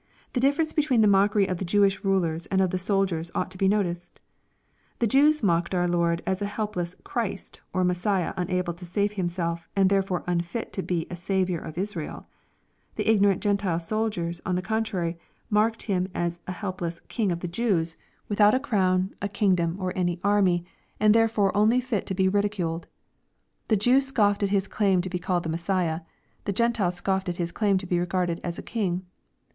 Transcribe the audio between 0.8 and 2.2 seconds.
tfce mockery of the Jewish